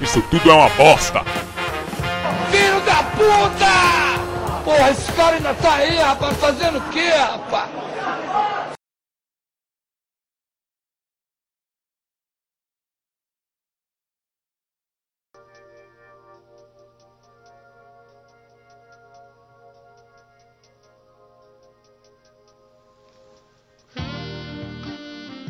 [0.00, 1.24] Isso tudo é uma bosta!
[2.50, 4.62] Filho da puta!
[4.64, 7.70] Porra, esse cara ainda tá aí, rapaz, fazendo o quê, rapaz?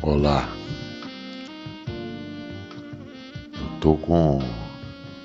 [0.01, 0.58] Olá.
[3.89, 4.39] Tô com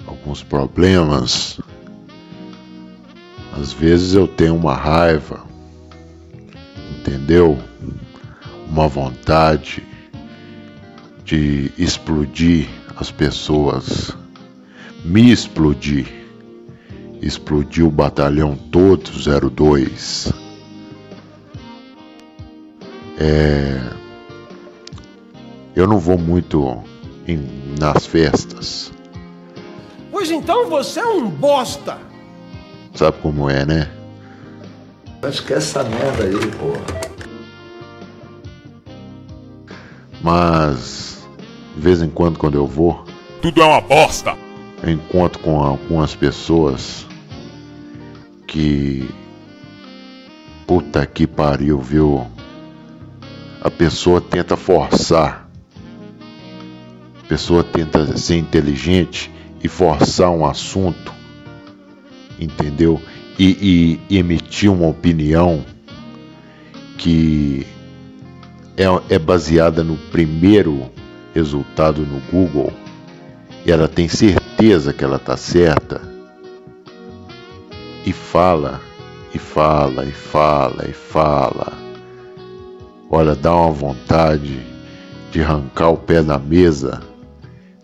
[0.07, 1.59] alguns problemas.
[3.59, 5.43] Às vezes eu tenho uma raiva,
[6.97, 7.59] entendeu?
[8.69, 9.83] Uma vontade
[11.25, 14.15] de explodir as pessoas,
[15.03, 16.07] me explodir,
[17.21, 19.11] explodir o batalhão todo
[19.51, 20.31] 02.
[23.19, 23.81] É,
[25.75, 26.92] eu não vou muito
[27.27, 27.47] em,
[27.79, 28.91] nas festas.
[30.11, 31.97] Pois então você é um bosta.
[32.93, 33.89] Sabe como é, né?
[35.21, 37.13] Acho que é essa merda aí, porra.
[40.21, 41.25] Mas
[41.75, 43.03] de vez em quando quando eu vou,
[43.41, 44.35] Tudo é uma bosta!
[44.81, 47.05] eu encontro com algumas pessoas
[48.47, 49.09] que
[50.67, 52.27] puta que pariu, viu?
[53.61, 55.42] A pessoa tenta forçar.
[57.33, 59.31] Pessoa tenta ser inteligente
[59.63, 61.11] e forçar um assunto,
[62.39, 63.01] entendeu?
[63.39, 65.65] E, e emitir uma opinião
[66.95, 67.65] que
[68.77, 68.83] é,
[69.15, 70.91] é baseada no primeiro
[71.33, 72.71] resultado no Google
[73.65, 76.01] e ela tem certeza que ela está certa
[78.05, 78.79] e fala,
[79.33, 81.73] e fala, e fala, e fala.
[83.09, 84.61] Olha, dá uma vontade
[85.31, 87.01] de arrancar o pé da mesa,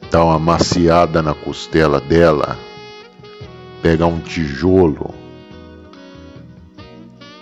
[0.10, 2.58] dar uma maciada na costela dela,
[3.82, 5.14] pegar um tijolo,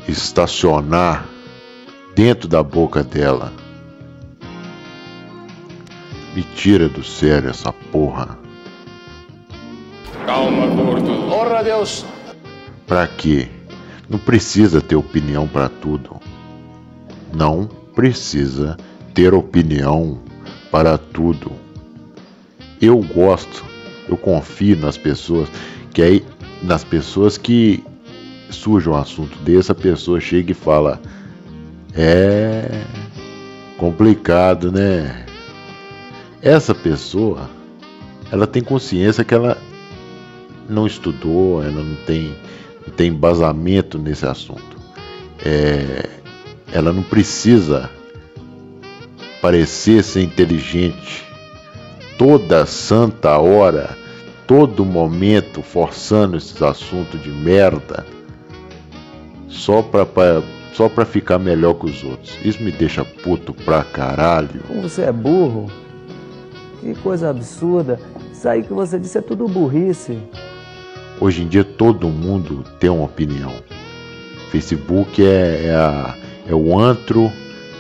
[0.08, 1.26] estacionar
[2.16, 3.54] dentro da boca dela.
[6.36, 8.38] Me tira do sério essa porra.
[10.26, 11.30] Calma, gordo.
[11.30, 12.06] Porra, Deus!
[12.86, 13.48] Pra quê?
[14.10, 16.18] Não precisa ter opinião pra tudo.
[17.34, 17.66] Não
[17.96, 18.78] precisa
[19.14, 20.20] ter opinião
[20.72, 21.67] para tudo.
[22.82, 23.66] Eu gosto,
[24.08, 25.50] eu confio nas pessoas,
[25.94, 26.26] que aí
[26.62, 27.84] nas pessoas que
[28.50, 31.02] surge um assunto desse, a pessoa chega e fala:
[31.94, 32.84] "É
[33.78, 35.26] complicado, né?"
[36.42, 37.50] Essa pessoa,
[38.32, 39.58] ela tem consciência que ela
[40.70, 42.36] não estudou, ela não tem,
[42.86, 44.78] não tem embasamento nesse assunto.
[45.44, 46.10] É,
[46.72, 47.90] ela não precisa
[49.42, 51.27] parecer ser inteligente
[52.18, 53.96] toda santa hora,
[54.46, 58.06] todo momento forçando esses assuntos de merda
[59.48, 60.42] só pra, pra,
[60.74, 62.38] só pra ficar melhor que os outros.
[62.44, 64.62] Isso me deixa puto pra caralho.
[64.68, 65.70] Como você é burro?
[66.82, 68.00] Que coisa absurda.
[68.32, 70.18] Isso aí que você disse é tudo burrice.
[71.20, 73.52] Hoje em dia todo mundo tem uma opinião.
[74.52, 76.16] Facebook é, é, a-
[76.48, 77.32] é o antro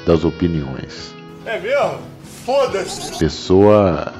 [0.05, 1.13] das opiniões.
[1.45, 1.99] É mesmo?
[2.45, 3.15] Foda-se.
[3.15, 4.13] A pessoa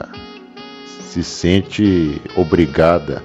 [1.10, 3.24] se sente obrigada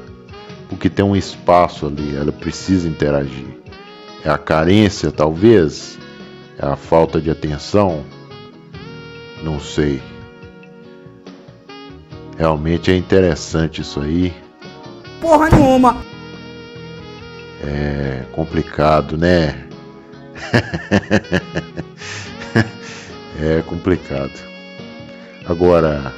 [0.69, 3.59] porque tem um espaço ali, ela precisa interagir.
[4.25, 5.99] É a carência, talvez?
[6.59, 8.03] É a falta de atenção?
[9.43, 10.01] Não sei.
[12.39, 14.33] Realmente é interessante isso aí.
[15.21, 16.03] Porra nenhuma.
[17.63, 19.69] É complicado, né?
[23.39, 24.52] é complicado.
[25.45, 26.15] Agora,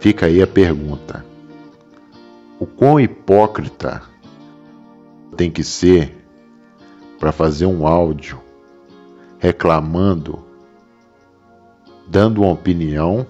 [0.00, 1.24] fica aí a pergunta:
[2.58, 4.02] o quão hipócrita
[5.36, 6.16] tem que ser
[7.20, 8.40] para fazer um áudio
[9.38, 10.42] reclamando,
[12.06, 13.26] dando uma opinião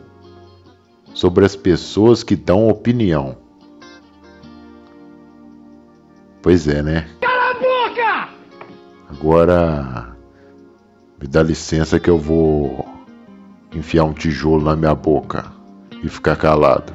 [1.13, 3.37] sobre as pessoas que dão opinião?
[6.41, 7.09] Pois é, né?
[7.21, 8.29] Cala a boca!
[9.11, 10.17] Agora
[11.21, 12.98] me dá licença que eu vou
[13.73, 15.47] enfiar um tijolo na minha boca
[16.03, 16.93] e ficar calado.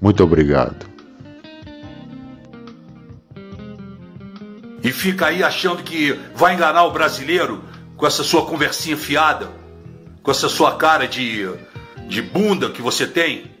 [0.00, 0.86] Muito obrigado.
[4.82, 7.64] E fica aí achando que vai enganar o brasileiro
[7.96, 9.48] com essa sua conversinha fiada,
[10.22, 11.48] com essa sua cara de,
[12.06, 13.53] de bunda que você tem.